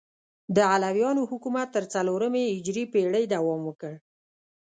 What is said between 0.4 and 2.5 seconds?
د علویانو حکومت تر څلورمې